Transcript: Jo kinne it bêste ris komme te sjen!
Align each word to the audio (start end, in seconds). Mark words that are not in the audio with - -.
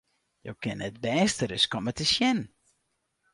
Jo 0.45 0.53
kinne 0.61 0.85
it 0.89 0.97
bêste 1.03 1.45
ris 1.47 1.65
komme 1.71 1.91
te 1.97 2.05
sjen! 2.13 2.39